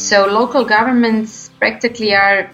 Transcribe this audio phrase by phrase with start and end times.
[0.00, 2.50] So local governments practically are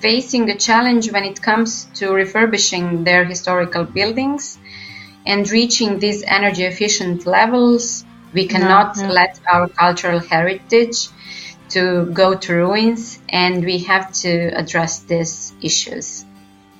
[0.00, 4.58] facing a challenge when it comes to refurbishing their historical buildings
[5.24, 8.04] and reaching these energy efficient levels.
[8.32, 9.12] We cannot no, no.
[9.12, 11.08] let our cultural heritage
[11.68, 16.24] to go to ruins and we have to address these issues.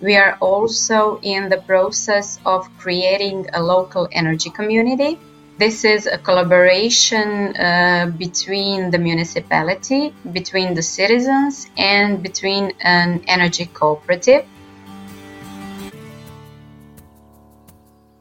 [0.00, 5.20] We are also in the process of creating a local energy community.
[5.62, 13.66] This is a collaboration uh, between the municipality, between the citizens, and between an energy
[13.66, 14.44] cooperative.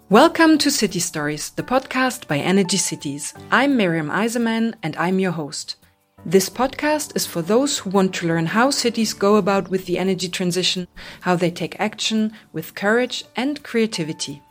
[0.08, 3.34] Welcome to City Stories, the podcast by Energy Cities.
[3.50, 5.78] I'm Miriam Eiserman and I'm your host.
[6.24, 9.98] This podcast is for those who want to learn how cities go about with the
[9.98, 10.88] energy transition,
[11.22, 14.44] how they take action with courage and creativity.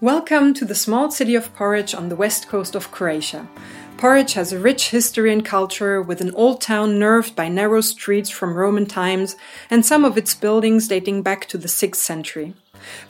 [0.00, 3.48] Welcome to the small city of Poreč on the west coast of Croatia.
[3.96, 8.30] Poreč has a rich history and culture with an old town nerved by narrow streets
[8.30, 9.34] from Roman times
[9.68, 12.54] and some of its buildings dating back to the 6th century.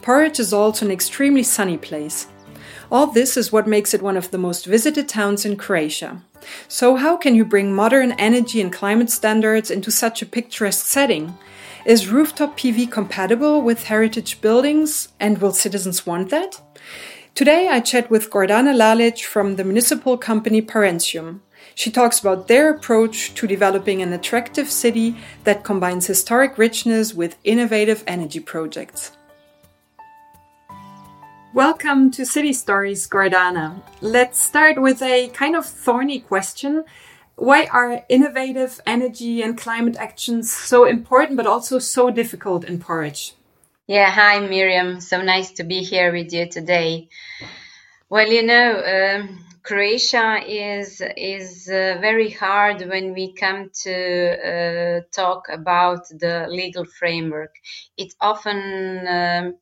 [0.00, 2.26] Poreč is also an extremely sunny place.
[2.90, 6.22] All this is what makes it one of the most visited towns in Croatia.
[6.68, 11.36] So, how can you bring modern energy and climate standards into such a picturesque setting?
[11.84, 16.62] Is rooftop PV compatible with heritage buildings, and will citizens want that?
[17.38, 21.38] Today, I chat with Gordana Lalic from the municipal company Parentium.
[21.76, 27.36] She talks about their approach to developing an attractive city that combines historic richness with
[27.44, 29.12] innovative energy projects.
[31.54, 33.82] Welcome to City Stories, Gordana.
[34.00, 36.82] Let's start with a kind of thorny question.
[37.36, 43.34] Why are innovative energy and climate actions so important but also so difficult in Poreč?
[43.88, 45.00] Yeah, hi Miriam.
[45.00, 47.08] So nice to be here with you today.
[48.10, 53.94] Well, you know, um, Croatia is is uh, very hard when we come to
[54.52, 57.54] uh, talk about the legal framework.
[57.96, 59.56] It often um,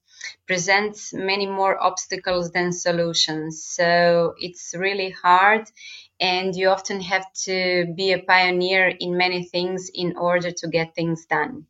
[0.46, 3.62] presents many more obstacles than solutions.
[3.64, 5.70] So it's really hard
[6.18, 10.94] and you often have to be a pioneer in many things in order to get
[10.96, 11.66] things done.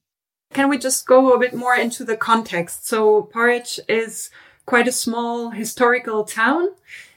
[0.57, 2.89] Can we just go a bit more into the context?
[2.89, 4.31] So Poreč is
[4.65, 6.69] quite a small historical town.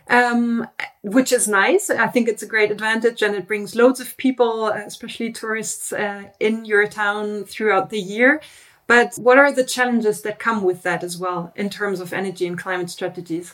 [0.10, 0.68] Um,
[1.04, 1.90] which is nice.
[1.92, 6.24] I think it's a great advantage and it brings loads of people, especially tourists, uh,
[6.40, 8.42] in your town throughout the year.
[8.88, 12.48] But what are the challenges that come with that as well in terms of energy
[12.48, 13.54] and climate strategies?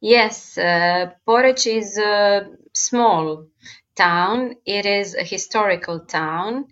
[0.00, 3.46] Yes, uh, Poreč is a small
[3.94, 4.56] town.
[4.66, 6.66] It is a historical town.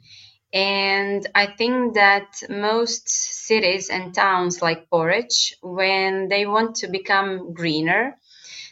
[0.52, 7.54] And I think that most cities and towns like Poreč, when they want to become
[7.54, 8.18] greener,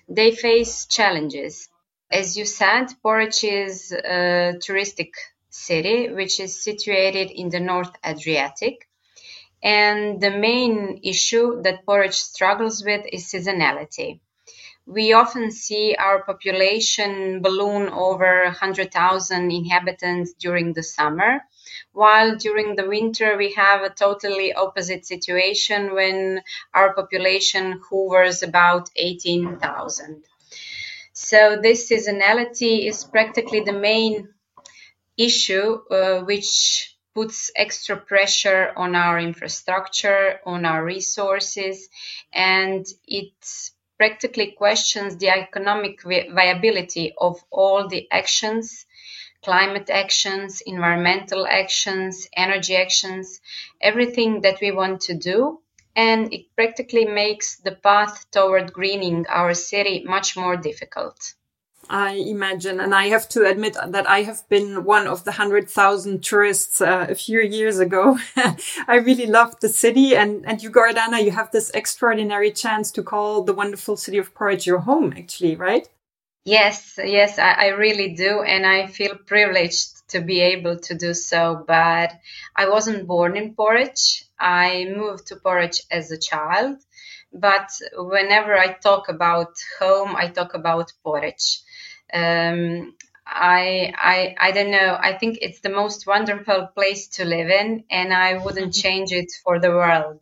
[0.08, 1.68] they face challenges.
[2.10, 5.12] As you said, Poreč is a touristic
[5.48, 8.88] city which is situated in the North Adriatic.
[9.62, 14.20] And the main issue that Poreč struggles with is seasonality.
[14.90, 21.42] We often see our population balloon over 100,000 inhabitants during the summer,
[21.92, 26.42] while during the winter we have a totally opposite situation when
[26.74, 30.24] our population hovers about 18,000.
[31.12, 34.30] So this seasonality is practically the main
[35.16, 41.88] issue uh, which puts extra pressure on our infrastructure, on our resources,
[42.32, 43.32] and it
[44.00, 46.02] practically questions the economic
[46.40, 48.86] viability of all the actions
[49.42, 53.40] climate actions, environmental actions, energy actions,
[53.80, 55.60] everything that we want to do.
[55.96, 61.34] And it practically makes the path toward greening our city much more difficult.
[61.90, 62.78] I imagine.
[62.78, 67.06] And I have to admit that I have been one of the 100,000 tourists uh,
[67.08, 68.16] a few years ago.
[68.86, 70.14] I really loved the city.
[70.14, 74.32] And, and you, Gordana, you have this extraordinary chance to call the wonderful city of
[74.32, 75.88] Poreč your home, actually, right?
[76.44, 78.42] Yes, yes, I, I really do.
[78.42, 81.64] And I feel privileged to be able to do so.
[81.66, 82.12] But
[82.54, 84.26] I wasn't born in Poreč.
[84.38, 86.76] I moved to Poreč as a child.
[87.32, 91.62] But whenever I talk about home, I talk about Poreč
[92.12, 92.94] um,
[93.26, 94.98] I, I I don't know.
[95.00, 99.30] I think it's the most wonderful place to live in, and I wouldn't change it
[99.44, 100.20] for the world.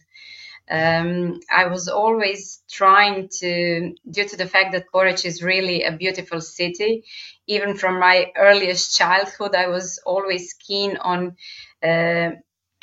[0.70, 5.92] Um, I was always trying to, due to the fact that Poreč is really a
[5.96, 7.04] beautiful city,
[7.46, 11.36] even from my earliest childhood, I was always keen on
[11.82, 12.32] uh,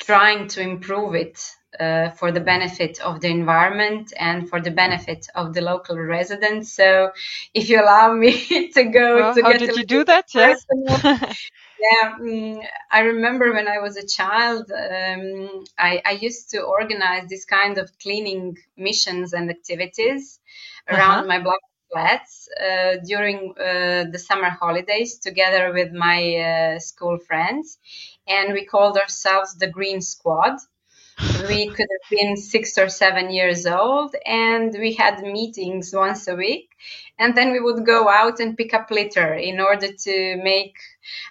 [0.00, 1.38] trying to improve it
[1.80, 6.72] uh, for the benefit of the environment and for the benefit of the local residents.
[6.72, 7.10] So,
[7.54, 10.26] if you allow me to go well, to how did you do that?
[10.34, 10.54] Yeah.
[11.78, 17.28] yeah, um, I remember when I was a child, um, I, I, used to organize
[17.28, 20.40] this kind of cleaning missions and activities
[20.88, 21.26] around uh-huh.
[21.26, 21.60] my block
[21.92, 27.78] flats uh, during uh, the summer holidays together with my uh, school friends.
[28.26, 30.58] And we called ourselves the Green Squad.
[31.48, 36.34] We could have been six or seven years old, and we had meetings once a
[36.34, 36.70] week.
[37.18, 40.76] And then we would go out and pick up litter in order to make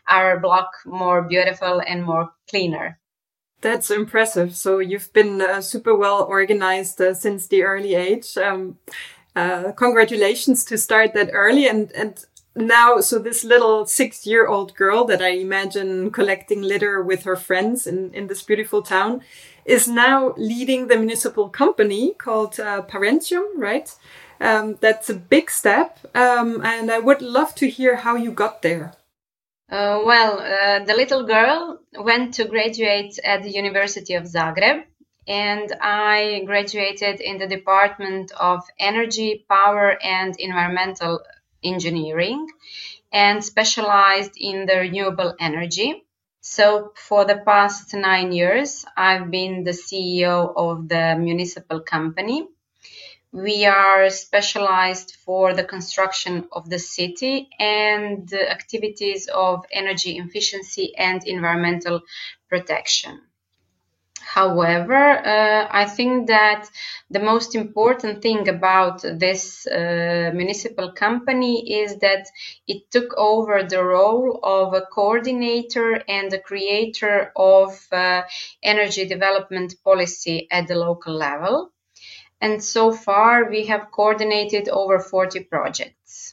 [0.07, 2.99] our block more beautiful and more cleaner.
[3.61, 4.55] That's impressive.
[4.55, 8.37] So you've been uh, super well organized uh, since the early age.
[8.37, 8.77] Um,
[9.35, 14.73] uh, congratulations to start that early and and now so this little six year old
[14.75, 19.21] girl that i imagine collecting litter with her friends in in this beautiful town
[19.65, 23.95] is now leading the municipal company called uh, parentium right
[24.41, 28.61] um, that's a big step um, and i would love to hear how you got
[28.61, 28.93] there
[29.71, 34.83] uh, well uh, the little girl went to graduate at the university of zagreb
[35.27, 41.21] and I graduated in the Department of Energy, Power, and Environmental
[41.63, 42.47] Engineering
[43.11, 46.03] and specialized in the renewable energy.
[46.47, 52.47] So, for the past nine years, I've been the CEO of the municipal company.
[53.31, 60.95] We are specialized for the construction of the city and the activities of energy efficiency
[60.95, 62.01] and environmental
[62.47, 63.21] protection.
[64.25, 66.67] However, uh, I think that
[67.11, 72.27] the most important thing about this uh, municipal company is that
[72.67, 78.23] it took over the role of a coordinator and a creator of uh,
[78.63, 81.71] energy development policy at the local level.
[82.41, 86.24] And so far, we have coordinated over 40 projects.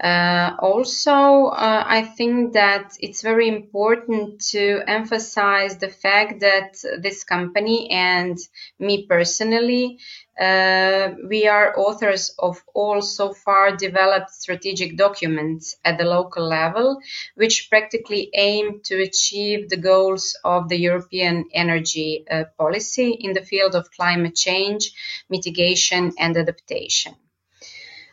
[0.00, 7.24] Uh, also, uh, I think that it's very important to emphasize the fact that this
[7.24, 8.38] company and
[8.78, 9.98] me personally,
[10.40, 17.00] uh, we are authors of all so far developed strategic documents at the local level,
[17.34, 23.42] which practically aim to achieve the goals of the European energy uh, policy in the
[23.42, 24.92] field of climate change,
[25.28, 27.16] mitigation, and adaptation.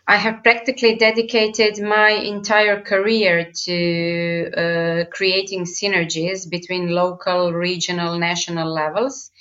[0.08, 8.72] I have practically dedicated my entire career to uh, creating synergies between local, regional, national
[8.72, 9.32] levels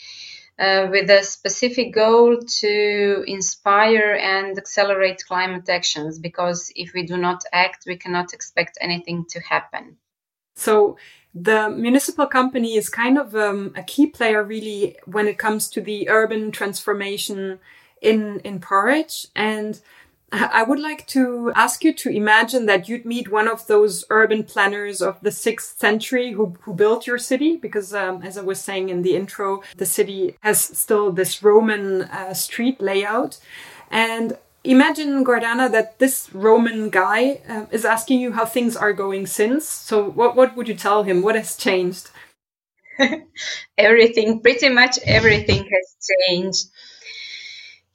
[0.59, 7.19] uh, with a specific goal to inspire and accelerate climate actions because if we do
[7.19, 9.99] not act, we cannot expect anything to happen.
[10.57, 10.97] So,
[11.35, 15.81] the municipal company is kind of um, a key player, really, when it comes to
[15.81, 17.59] the urban transformation
[18.01, 19.81] in in Poreč and
[20.35, 24.43] I would like to ask you to imagine that you'd meet one of those urban
[24.43, 28.61] planners of the sixth century who, who built your city, because um, as I was
[28.61, 33.39] saying in the intro, the city has still this Roman uh, street layout.
[33.91, 39.27] And imagine, Gordana, that this Roman guy uh, is asking you how things are going
[39.27, 39.69] since.
[39.69, 41.23] So, what, what would you tell him?
[41.23, 42.11] What has changed?
[43.79, 45.97] everything, pretty much everything has
[46.29, 46.67] changed.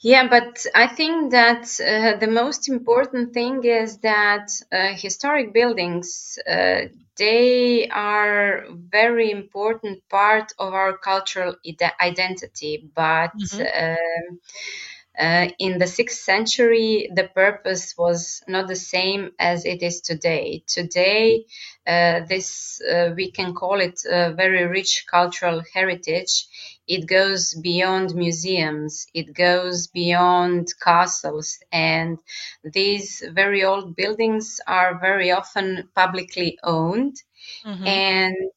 [0.01, 6.39] Yeah, but I think that uh, the most important thing is that uh, historic buildings
[6.49, 6.85] uh,
[7.17, 13.61] they are very important part of our cultural ide- identity, but mm-hmm.
[15.17, 20.63] Uh, in the sixth century, the purpose was not the same as it is today.
[20.67, 21.45] Today,
[21.87, 26.47] uh, this uh, we can call it a very rich cultural heritage
[26.87, 32.17] it goes beyond museums, it goes beyond castles, and
[32.63, 37.15] these very old buildings are very often publicly owned.
[37.65, 37.87] Mm-hmm.
[37.87, 38.51] And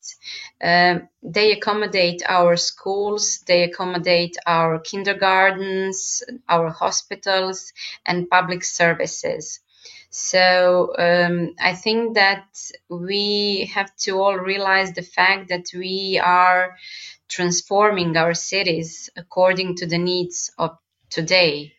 [0.63, 7.73] uh, they accommodate our schools, they accommodate our kindergartens, our hospitals,
[8.07, 9.61] and public services.
[10.11, 12.45] So um, I think that
[12.89, 16.77] we have to all realize the fact that we are
[17.29, 20.77] transforming our cities according to the needs of
[21.09, 21.73] today.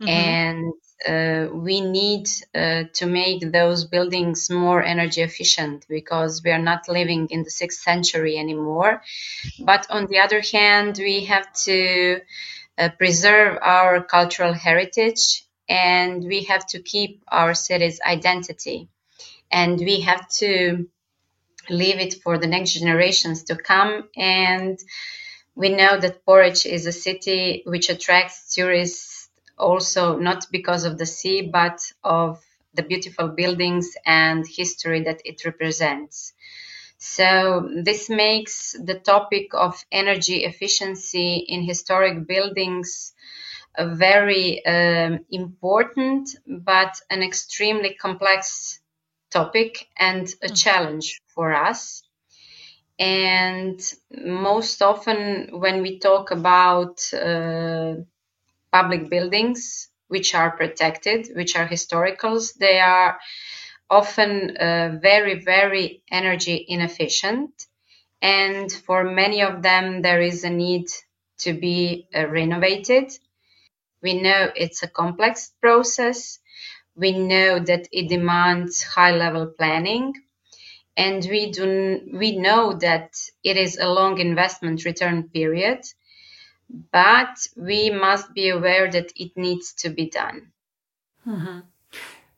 [0.00, 0.08] Mm-hmm.
[0.08, 0.72] And
[1.08, 6.88] uh, we need uh, to make those buildings more energy efficient because we are not
[6.88, 9.02] living in the sixth century anymore.
[9.60, 12.20] But on the other hand, we have to
[12.78, 18.88] uh, preserve our cultural heritage and we have to keep our city's identity.
[19.50, 20.88] And we have to
[21.70, 24.78] leave it for the next generations to come and
[25.54, 29.15] We know that Poreč is a city which attracts tourists
[29.58, 32.42] also not because of the sea, but of
[32.74, 36.34] the beautiful buildings and history that it represents.
[36.98, 43.12] So, this makes the topic of energy efficiency in historic buildings
[43.84, 48.80] very um, important but an extremely complex
[49.30, 50.62] topic and a mm.
[50.62, 52.02] challenge for us.
[52.98, 53.78] And
[54.10, 57.96] most often, when we talk about uh,
[58.78, 63.18] public buildings which are protected, which are historicals, they are
[63.88, 67.50] often uh, very, very energy inefficient.
[68.22, 70.86] And for many of them, there is a need
[71.44, 73.06] to be uh, renovated.
[74.02, 76.38] We know it's a complex process.
[76.94, 80.14] We know that it demands high level planning.
[80.96, 83.10] And we, do, we know that
[83.42, 85.80] it is a long investment return period,
[86.68, 90.52] but we must be aware that it needs to be done.
[91.26, 91.60] Mm-hmm.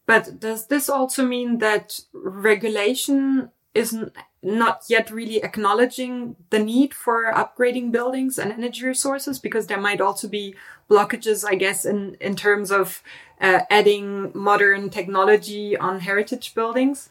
[0.06, 3.96] But does this also mean that regulation is
[4.42, 9.38] not yet really acknowledging the need for upgrading buildings and energy resources?
[9.38, 10.54] Because there might also be
[10.88, 13.02] blockages, I guess, in, in terms of
[13.40, 17.10] uh, adding modern technology on heritage buildings?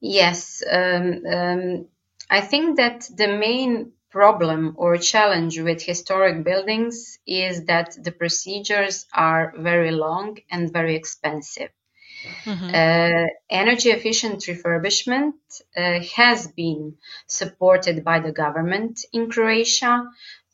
[0.00, 0.62] Yes.
[0.70, 1.86] Um, um,
[2.28, 9.04] I think that the main problem or challenge with historic buildings is that the procedures
[9.12, 11.70] are very long and very expensive.
[12.44, 12.70] Mm-hmm.
[12.82, 15.34] Uh, energy efficient refurbishment
[15.76, 16.94] uh, has been
[17.26, 19.94] supported by the government in Croatia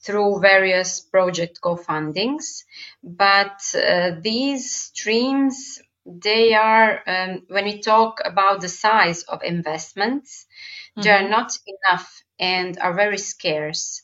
[0.05, 2.65] through various project co-fundings,
[3.05, 10.31] but uh, these streams they are um, when we talk about the size of investments,
[10.43, 11.03] mm-hmm.
[11.03, 11.31] they are mm-hmm.
[11.31, 14.03] not enough and are very scarce.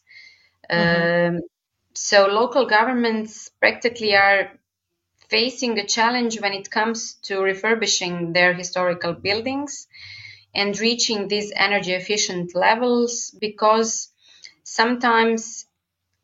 [0.71, 1.37] Mm-hmm.
[1.37, 1.43] Um,
[1.95, 4.53] so local governments practically are
[5.29, 9.89] facing a challenge when it comes to refurbishing their historical buildings
[10.55, 14.09] and reaching these energy efficient levels because
[14.63, 15.67] sometimes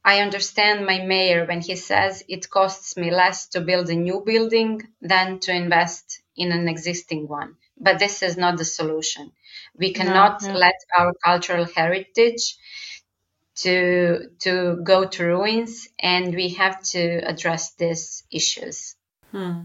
[0.04, 4.22] I understand my mayor when he says it costs me less to build a new
[4.24, 7.56] building than to invest in an existing one.
[7.78, 9.32] But this is not the solution.
[9.76, 10.58] We cannot no, no.
[10.58, 12.56] let our cultural heritage
[13.56, 18.96] to to go to ruins and we have to address these issues
[19.30, 19.60] hmm.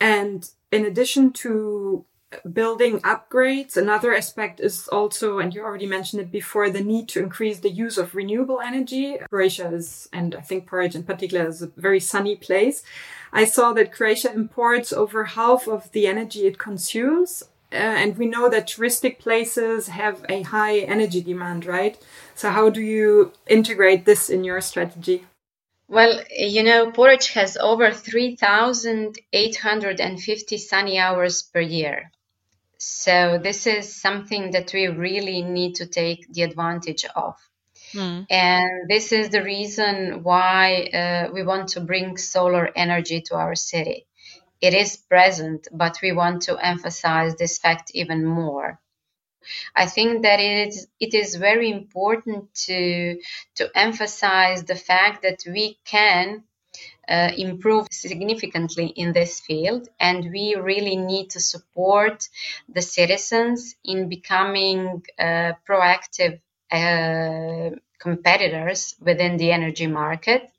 [0.00, 2.04] and in addition to
[2.52, 7.20] building upgrades another aspect is also and you already mentioned it before the need to
[7.20, 11.62] increase the use of renewable energy croatia is and i think Poreč in particular is
[11.62, 12.82] a very sunny place
[13.32, 17.44] i saw that croatia imports over half of the energy it consumes
[17.76, 21.98] and we know that touristic places have a high energy demand, right?
[22.34, 25.24] So, how do you integrate this in your strategy?
[25.88, 32.10] Well, you know, Poreč has over 3,850 sunny hours per year.
[32.78, 37.36] So, this is something that we really need to take the advantage of.
[37.92, 38.26] Mm.
[38.28, 43.54] And this is the reason why uh, we want to bring solar energy to our
[43.54, 44.06] city
[44.60, 48.80] it is present, but we want to emphasize this fact even more.
[49.74, 53.20] I think that it is, it is very important to,
[53.56, 56.42] to emphasize the fact that we can
[57.08, 62.28] uh, improve significantly in this field, and we really need to support
[62.68, 66.40] the citizens in becoming uh, proactive
[66.72, 67.70] uh,
[68.00, 70.50] competitors within the energy market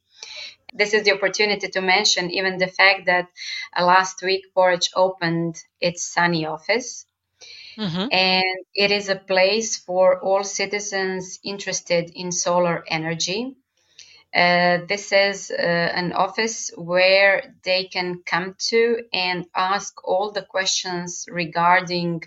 [0.78, 3.28] this is the opportunity to mention even the fact that
[3.76, 7.06] uh, last week Poreč opened its Sunny office.
[7.78, 8.08] Mm-hmm.
[8.12, 13.56] And it is a place for all citizens interested in solar energy
[14.38, 20.44] uh, this is uh, an office where they can come to and ask all the
[20.44, 22.22] questions regarding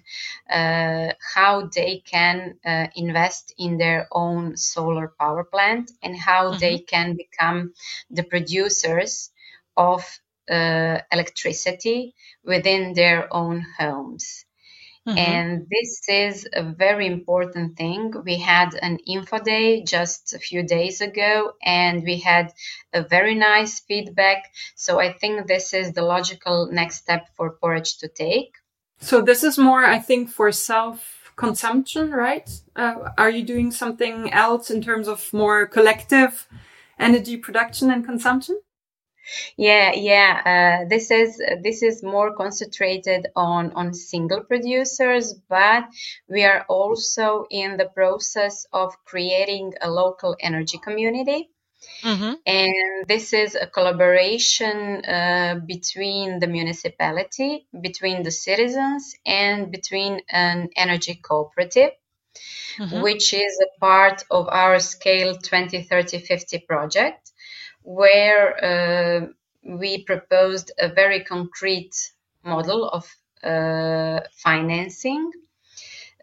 [0.51, 6.59] uh, how they can uh, invest in their own solar power plant and how mm-hmm.
[6.59, 7.73] they can become
[8.11, 9.31] the producers
[9.77, 10.03] of
[10.51, 12.13] uh, electricity
[12.45, 14.45] within their own homes.
[15.09, 15.19] Mm-hmm.
[15.19, 18.13] And this is a very important thing.
[18.25, 22.53] We had an info day just a few days ago, and we had
[22.93, 24.45] a very nice feedback.
[24.75, 28.57] So I think this is the logical next step for Poreč to take.
[29.01, 32.49] So this is more, I think, for self consumption, right?
[32.77, 36.47] Uh, are you doing something else in terms of more collective
[36.99, 38.61] energy production and consumption?
[39.57, 40.83] Yeah, yeah.
[40.83, 45.85] Uh, this is this is more concentrated on on single producers, but
[46.29, 51.51] we are also in the process of creating a local energy community.
[52.03, 52.35] Mm-hmm.
[52.47, 60.69] And this is a collaboration uh, between the municipality, between the citizens, and between an
[60.77, 61.93] energy cooperative,
[62.79, 63.01] mm-hmm.
[63.01, 67.30] which is a part of our SCCALE 2030 50 project
[67.83, 69.27] where uh,
[69.63, 72.13] we proposed a very concrete
[72.45, 73.05] model of
[73.43, 75.31] uh, financing.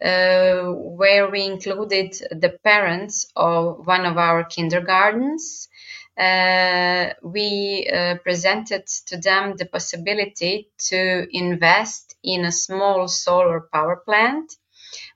[0.00, 5.68] Uh, where we included the parents of one of our kindergartens.
[6.16, 13.96] Uh, we uh, presented to them the possibility to invest in a small solar power
[13.96, 14.54] plant,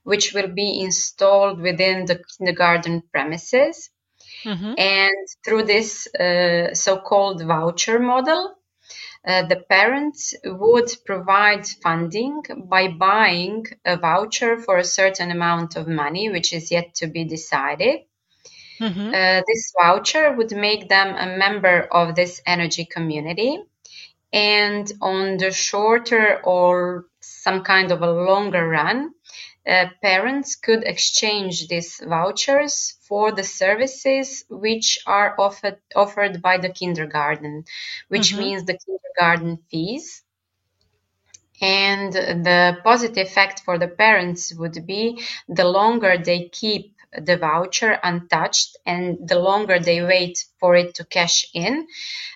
[0.03, 3.89] which will be installed within the kindergarten premises.
[4.43, 4.73] Mm-hmm.
[4.77, 8.55] And through this uh, so called voucher model,
[9.25, 15.87] uh, the parents would provide funding by buying a voucher for a certain amount of
[15.87, 18.01] money, which is yet to be decided.
[18.81, 19.07] Mm-hmm.
[19.07, 23.59] Uh, this voucher would make them a member of this energy community.
[24.33, 29.11] And on the shorter or some kind of a longer run,
[29.65, 36.69] uh, parents could exchange these vouchers for the services which are offered offered by the
[36.69, 37.63] kindergarten,
[38.09, 38.39] which mm-hmm.
[38.39, 40.21] means the kindergarten fees.
[41.61, 47.99] And the positive effect for the parents would be the longer they keep the voucher
[48.03, 51.87] untouched and the longer they wait for it to cash in,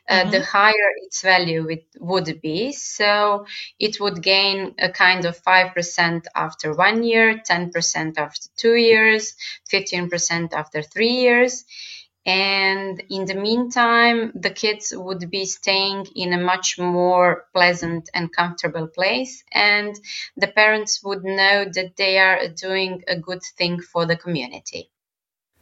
[0.10, 0.32] uh, mm-hmm.
[0.32, 2.72] the higher its value it would be.
[2.72, 3.46] So
[3.80, 9.36] it would gain a kind of 5% after one year, 10% after two years,
[9.72, 11.66] 15% after three years.
[12.28, 18.34] And in the meantime, the kids would be staying in a much more pleasant and
[18.34, 19.46] comfortable place.
[19.54, 19.98] And
[20.36, 24.92] the parents would know that they are doing a good thing for the community.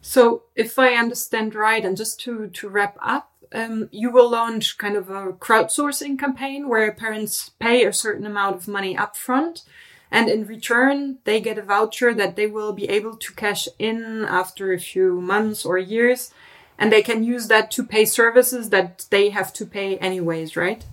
[0.00, 4.76] So, if I understand right, and just to, to wrap up, um, you will launch
[4.76, 9.62] kind of a crowdsourcing campaign where parents pay a certain amount of money upfront.
[10.10, 14.24] And in return, they get a voucher that they will be able to cash in
[14.28, 16.32] after a few months or years
[16.78, 20.84] and they can use that to pay services that they have to pay anyways, right?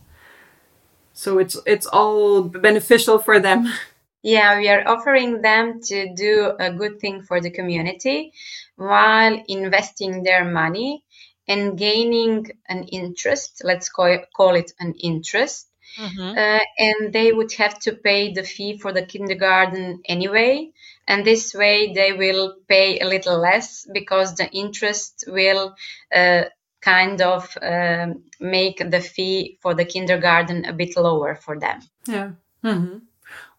[1.13, 3.71] So it's it's all beneficial for them.
[4.25, 8.31] Yeah, we are offering them to do a good thing for the community
[8.77, 11.03] while investing their money
[11.45, 13.63] and gaining an interest.
[13.65, 15.67] Let's call it, call it an interest.
[15.97, 16.37] Mm-hmm.
[16.37, 20.71] Uh, and they would have to pay the fee for the kindergarten anyway
[21.07, 25.75] and this way they will pay a little less because the interest will
[26.15, 26.43] uh,
[26.81, 31.81] kind of um, make the fee for the kindergarten a bit lower for them.
[32.05, 32.31] Yeah.
[32.63, 32.97] Mm-hmm.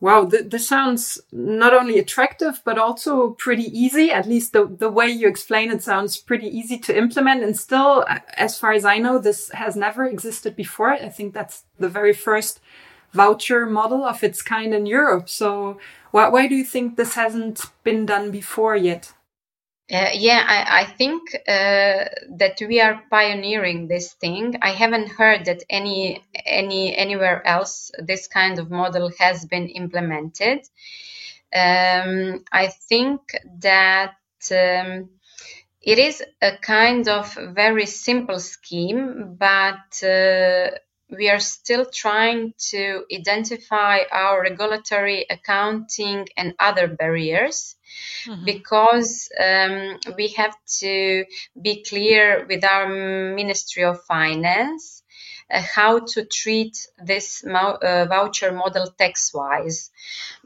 [0.00, 4.10] Wow, th- this sounds not only attractive, but also pretty easy.
[4.10, 7.42] At least the, the way you explain it sounds pretty easy to implement.
[7.42, 8.04] And still,
[8.36, 10.92] as far as I know, this has never existed before.
[10.92, 12.60] I think that's the very first
[13.14, 15.28] voucher model of its kind in Europe.
[15.28, 15.78] So
[16.10, 19.12] why, why do you think this hasn't been done before yet?
[19.92, 22.04] Uh, yeah, I, I think uh,
[22.38, 24.54] that we are pioneering this thing.
[24.62, 30.60] I haven't heard that any any anywhere else this kind of model has been implemented.
[31.54, 33.20] Um, I think
[33.60, 34.14] that
[34.50, 35.10] um,
[35.82, 40.70] it is a kind of very simple scheme, but uh,
[41.16, 47.76] we are still trying to identify our regulatory, accounting, and other barriers
[48.26, 48.44] mm-hmm.
[48.44, 51.24] because um, we have to
[51.60, 55.03] be clear with our Ministry of Finance
[55.60, 59.90] how to treat this uh, voucher model tax wise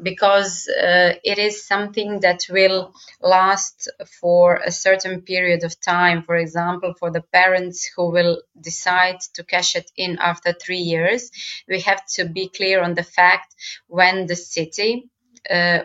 [0.02, 3.88] because uh, it is something that will last
[4.20, 6.22] for a certain period of time.
[6.22, 11.30] For example, for the parents who will decide to cash it in after three years,
[11.68, 13.54] we have to be clear on the fact
[13.86, 15.17] when the city uh,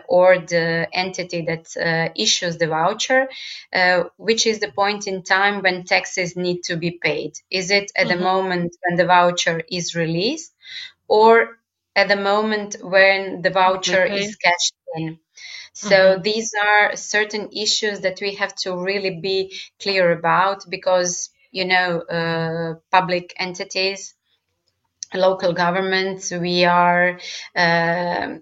[0.08, 3.28] or the entity that uh, issues the voucher,
[3.72, 7.32] uh, which is the point in time when taxes need to be paid.
[7.50, 8.18] Is it at mm-hmm.
[8.18, 10.52] the moment when the voucher is released
[11.08, 11.58] or
[11.96, 14.24] at the moment when the voucher okay.
[14.24, 15.18] is cashed in?
[15.72, 16.22] So mm-hmm.
[16.22, 22.00] these are certain issues that we have to really be clear about because, you know,
[22.00, 24.14] uh, public entities,
[25.12, 27.18] local governments, we are
[27.56, 28.36] uh,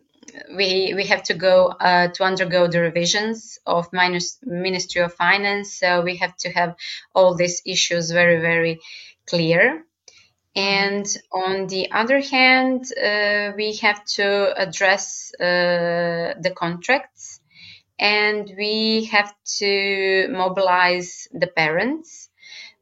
[0.56, 5.78] we we have to go uh, to undergo the revisions of minus Ministry of Finance.
[5.78, 6.76] So we have to have
[7.14, 8.80] all these issues very very
[9.26, 9.84] clear.
[10.54, 17.40] And on the other hand, uh, we have to address uh, the contracts
[17.98, 22.28] and we have to mobilize the parents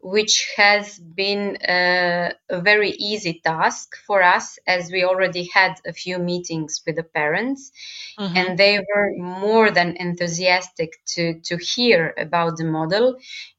[0.02, 5.92] which has been a, a, very easy task for us as we already had a
[5.92, 7.70] few meetings with the parents
[8.18, 8.36] mm-hmm.
[8.36, 13.16] and they were more than enthusiastic to, to hear about the model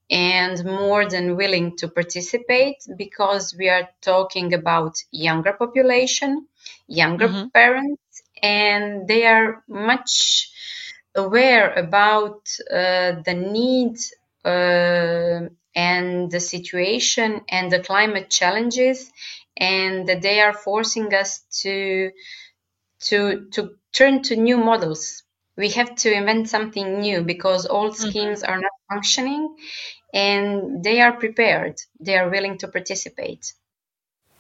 [0.10, 6.47] and more than willing to participate because we are talking about younger population
[6.88, 7.47] younger mm-hmm.
[7.49, 10.51] parents and they are much
[11.15, 13.95] aware about uh, the need
[14.43, 19.12] uh, and the situation and the climate challenges
[19.57, 22.12] and that they are forcing us to
[23.01, 25.23] to to turn to new models.
[25.57, 28.10] We have to invent something new because old mm-hmm.
[28.10, 29.55] schemes are not functioning
[30.13, 31.75] and they are prepared.
[31.99, 33.53] They are willing to participate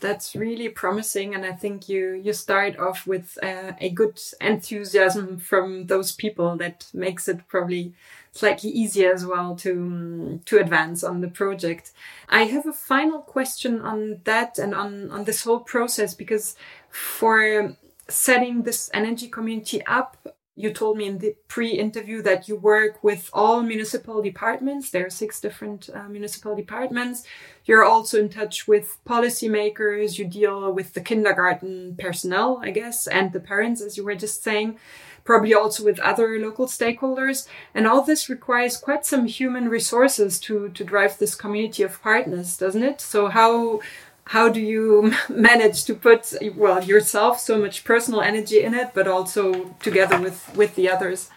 [0.01, 5.37] that's really promising and i think you you start off with uh, a good enthusiasm
[5.37, 7.93] from those people that makes it probably
[8.31, 11.91] slightly easier as well to to advance on the project.
[12.29, 16.55] I have a final question on that and on on this whole process because
[16.89, 17.75] for
[18.07, 20.17] setting this energy community up
[20.61, 24.91] you told me in the pre-interview that you work with all municipal departments.
[24.91, 27.23] There are six different uh, municipal departments.
[27.65, 30.17] You're also in touch with policymakers.
[30.17, 34.43] You deal with the kindergarten personnel, I guess, and the parents, as you were just
[34.43, 34.77] saying.
[35.23, 37.47] Probably also with other local stakeholders.
[37.75, 42.57] And all this requires quite some human resources to, to drive this community of partners,
[42.57, 43.01] doesn't it?
[43.01, 43.81] So how
[44.31, 49.07] how do you manage to put well yourself so much personal energy in it but
[49.07, 51.29] also together with with the others?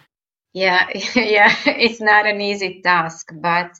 [0.53, 3.71] Yeah yeah it's not an easy task but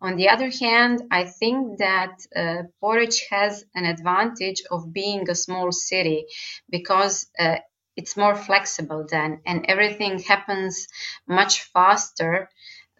[0.00, 5.34] on the other hand i think that uh, Poreč has an advantage of being a
[5.34, 6.26] small city
[6.70, 7.58] because uh,
[7.96, 10.86] it's more flexible then and everything happens
[11.26, 12.48] much faster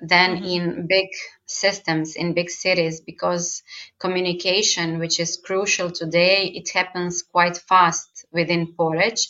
[0.02, 0.44] than mm-hmm.
[0.44, 1.08] in big
[1.46, 3.62] systems in big cities because
[3.98, 9.28] communication which is crucial today it happens quite fast within Poreč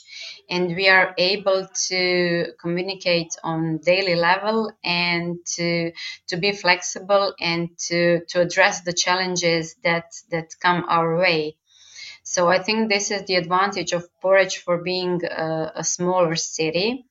[0.51, 5.93] and we are able to communicate on daily level and to
[6.27, 11.57] to be flexible and to to address the challenges that that come our way.
[12.23, 17.07] So I think this is the advantage of Poreč for being a, a smaller city.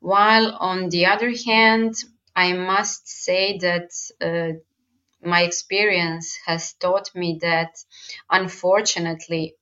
[0.00, 1.94] While on the other hand
[2.36, 4.58] I must say that uh,
[5.26, 7.76] my experience has taught me that
[8.30, 9.56] unfortunately,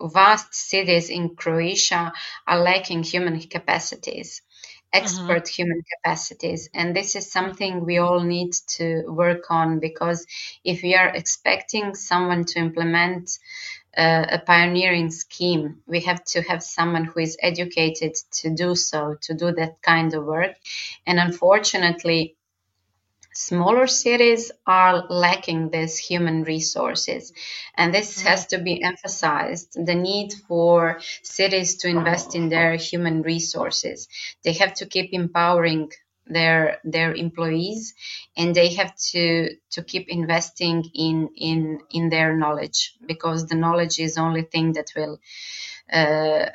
[0.00, 2.12] vast cities in Croatia
[2.46, 4.42] are lacking human capacities,
[4.92, 5.62] expert mm-hmm.
[5.62, 6.68] human capacities.
[6.74, 10.26] And this is something we all need to work on because
[10.64, 13.38] if we are expecting someone to implement
[13.96, 15.82] uh, a pioneering scheme.
[15.86, 20.14] We have to have someone who is educated to do so, to do that kind
[20.14, 20.56] of work.
[21.06, 22.36] And unfortunately,
[23.34, 27.32] smaller cities are lacking these human resources
[27.74, 28.28] and this mm-hmm.
[28.28, 34.08] has to be emphasized the need for cities to invest in their human resources
[34.44, 35.90] they have to keep empowering
[36.26, 37.94] their their employees
[38.36, 43.98] and they have to to keep investing in in in their knowledge because the knowledge
[43.98, 45.20] is the only thing that will
[45.92, 46.46] uh,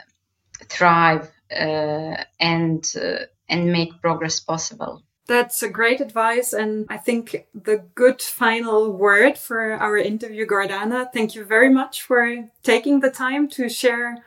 [0.68, 7.48] thrive uh, and uh, and make progress possible that's a great advice and i think
[7.54, 13.12] the good final word for our interview gordana thank you very much for taking the
[13.12, 14.24] time to share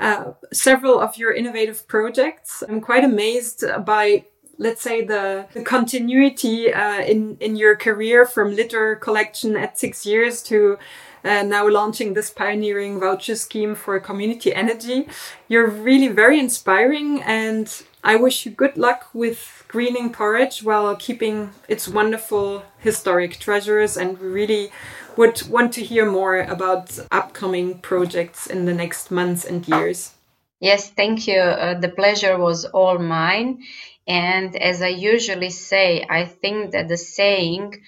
[0.00, 2.64] uh, several of your innovative projects.
[2.66, 4.24] I'm quite amazed by
[4.60, 10.06] let's say the, the continuity uh, in in your career from litter collection at six
[10.06, 10.78] years to
[11.24, 15.08] uh, now launching this pioneering voucher scheme for community energy.
[15.48, 17.66] You're really very inspiring, and
[18.04, 23.96] I wish you good luck with greening Poreč while keeping its wonderful historic treasures.
[23.96, 24.72] And we really
[25.16, 30.12] would want to hear more about upcoming projects in the next months and years.
[30.60, 31.40] Yes, thank you.
[31.40, 33.62] Uh, the pleasure was all mine.
[34.06, 37.82] And as I usually say, I think that the saying,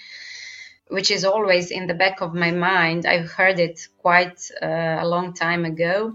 [0.89, 5.07] which is always in the back of my mind, I've heard it quite uh, a
[5.07, 6.15] long time ago,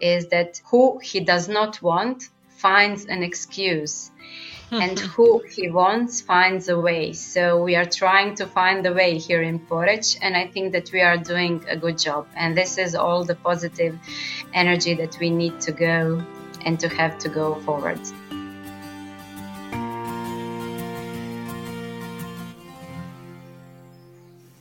[0.00, 4.10] is that who he does not want finds an excuse.
[4.72, 7.12] and who he wants finds a way.
[7.12, 10.90] So we are trying to find a way here in Poreč, and I think that
[10.92, 12.26] we are doing a good job.
[12.34, 13.96] And this is all the positive
[14.52, 16.24] energy that we need to go
[16.64, 18.00] and to have to go forward.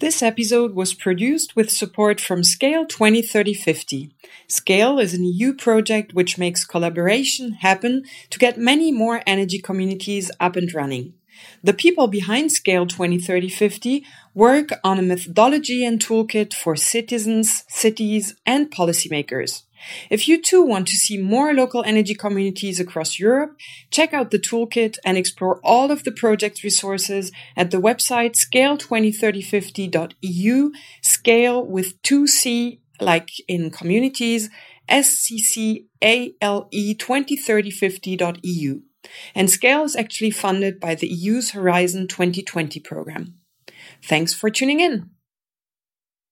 [0.05, 4.11] This episode was produced with support from SCCALE 203050.
[4.47, 10.29] SCCALE is an EU project which makes collaboration happen to get many more energy communities
[10.39, 11.15] up and running.
[11.63, 18.69] The people behind SCCALE 203050 work on a methodology and toolkit for citizens, cities, and
[18.69, 19.63] policymakers.
[20.09, 23.55] If you too want to see more local energy communities across Europe,
[23.91, 30.71] check out the toolkit and explore all of the project resources at the website scale203050.eu,
[31.01, 34.49] scale with 2C like in communities,
[34.87, 38.81] S-C-C-A-L-E 203050.eu.
[39.35, 43.35] And SCCALE is actually funded by the EU's Horizon 2020 program.
[44.03, 45.11] Thanks for tuning in.